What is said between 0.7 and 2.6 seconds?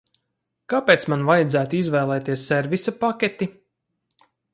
Kāpēc man vajadzētu izvēlēties